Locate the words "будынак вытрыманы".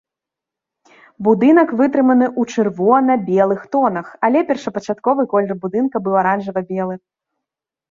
1.27-2.27